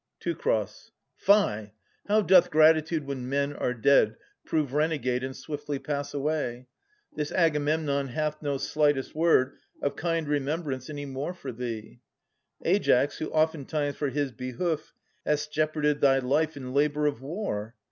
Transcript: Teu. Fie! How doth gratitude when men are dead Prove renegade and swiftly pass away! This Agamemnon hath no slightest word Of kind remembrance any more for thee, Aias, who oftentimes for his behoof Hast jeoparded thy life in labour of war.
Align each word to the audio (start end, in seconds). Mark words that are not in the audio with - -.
Teu. 0.19 0.33
Fie! 1.15 1.73
How 2.07 2.21
doth 2.23 2.49
gratitude 2.49 3.05
when 3.05 3.29
men 3.29 3.53
are 3.53 3.75
dead 3.75 4.17
Prove 4.45 4.73
renegade 4.73 5.23
and 5.23 5.37
swiftly 5.37 5.77
pass 5.77 6.11
away! 6.11 6.65
This 7.15 7.31
Agamemnon 7.31 8.07
hath 8.07 8.41
no 8.41 8.57
slightest 8.57 9.13
word 9.13 9.57
Of 9.79 9.95
kind 9.95 10.27
remembrance 10.27 10.89
any 10.89 11.05
more 11.05 11.35
for 11.35 11.51
thee, 11.51 11.99
Aias, 12.65 13.19
who 13.19 13.29
oftentimes 13.29 13.95
for 13.95 14.09
his 14.09 14.31
behoof 14.31 14.91
Hast 15.23 15.53
jeoparded 15.53 15.99
thy 15.99 16.17
life 16.17 16.57
in 16.57 16.73
labour 16.73 17.05
of 17.05 17.21
war. 17.21 17.75